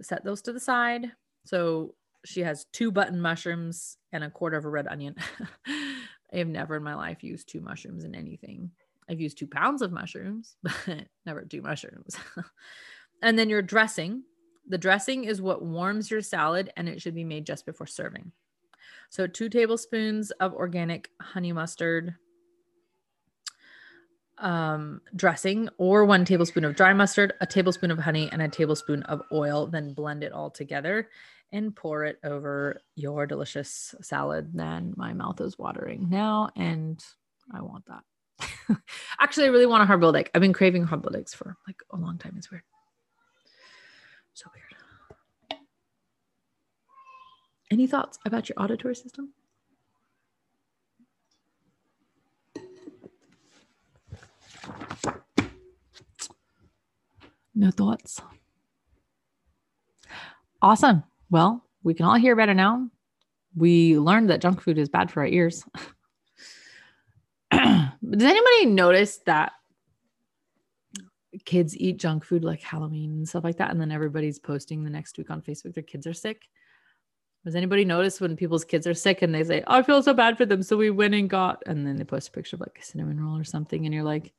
[0.00, 1.12] Set those to the side.
[1.44, 5.14] So, she has two button mushrooms and a quarter of a red onion.
[6.32, 8.72] I have never in my life used two mushrooms in anything.
[9.08, 12.16] I've used two pounds of mushrooms, but never two mushrooms.
[13.22, 14.22] and then your dressing.
[14.68, 18.32] The dressing is what warms your salad and it should be made just before serving.
[19.10, 22.16] So, two tablespoons of organic honey mustard
[24.38, 29.02] um, dressing, or one tablespoon of dry mustard, a tablespoon of honey, and a tablespoon
[29.04, 29.66] of oil.
[29.66, 31.08] Then blend it all together
[31.52, 34.50] and pour it over your delicious salad.
[34.52, 37.02] Then my mouth is watering now, and
[37.52, 38.02] I want that.
[39.20, 40.30] Actually, I really want a hard boiled egg.
[40.34, 42.34] I've been craving hard boiled eggs for like a long time.
[42.36, 42.62] It's weird.
[44.34, 45.60] So weird.
[47.70, 49.32] Any thoughts about your auditory system?
[57.54, 58.20] No thoughts.
[60.60, 61.02] Awesome.
[61.30, 62.90] Well, we can all hear better now.
[63.56, 65.64] We learned that junk food is bad for our ears.
[68.10, 69.52] Does anybody notice that
[71.44, 73.70] kids eat junk food like Halloween and stuff like that?
[73.70, 76.48] And then everybody's posting the next week on Facebook their kids are sick.
[77.44, 80.12] Does anybody notice when people's kids are sick and they say, oh, I feel so
[80.12, 80.64] bad for them.
[80.64, 83.20] So we went and got, and then they post a picture of like a cinnamon
[83.20, 83.84] roll or something.
[83.84, 84.32] And you're like,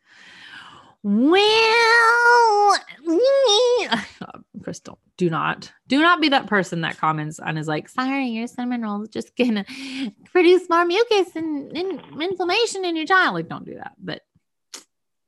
[1.04, 2.78] well,
[4.68, 8.48] Crystal, do not, do not be that person that comments and is like, sorry, your
[8.48, 9.64] cinnamon roll is just gonna
[10.34, 13.34] produce more mucus and, and inflammation in your child.
[13.36, 13.94] Like, don't do that.
[13.98, 14.24] But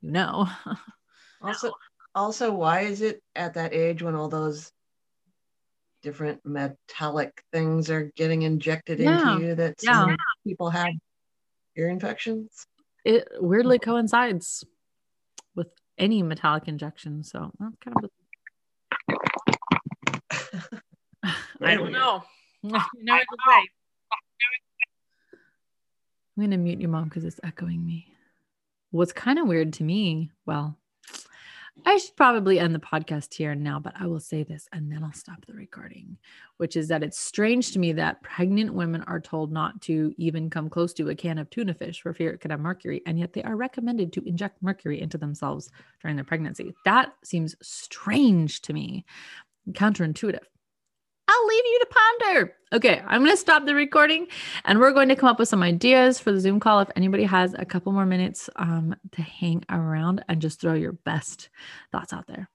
[0.02, 0.50] you know.
[1.42, 1.72] Also,
[2.14, 4.74] also, why is it at that age when all those
[6.04, 9.36] different metallic things are getting injected Yeah.
[9.38, 9.56] into you?
[9.56, 10.18] that Yeah.
[10.46, 10.90] people have
[11.78, 12.66] ear infections.
[13.06, 14.66] It weirdly coincides
[15.56, 17.24] with any metallic injection.
[17.24, 18.10] So that's kind of.
[21.24, 21.30] A-
[21.62, 22.24] I don't know.
[22.62, 23.70] You know what to say.
[26.36, 28.14] I'm going to mute your mom because it's echoing me.
[28.92, 30.78] What's kind of weird to me, well,
[31.86, 34.92] I should probably end the podcast here and now, but I will say this and
[34.92, 36.18] then I'll stop the recording,
[36.58, 40.50] which is that it's strange to me that pregnant women are told not to even
[40.50, 43.18] come close to a can of tuna fish for fear it could have mercury, and
[43.18, 45.70] yet they are recommended to inject mercury into themselves
[46.02, 46.74] during their pregnancy.
[46.86, 49.06] That seems strange to me,
[49.72, 50.46] counterintuitive.
[51.30, 52.54] I'll leave you to ponder.
[52.74, 54.28] Okay, I'm going to stop the recording
[54.66, 56.80] and we're going to come up with some ideas for the Zoom call.
[56.80, 60.94] If anybody has a couple more minutes um, to hang around and just throw your
[60.94, 61.50] best
[61.92, 62.50] thoughts out there.